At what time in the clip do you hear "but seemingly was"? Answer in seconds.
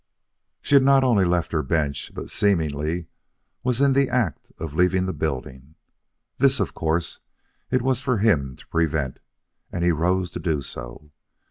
2.15-3.81